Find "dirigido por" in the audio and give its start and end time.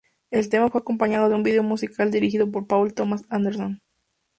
2.09-2.65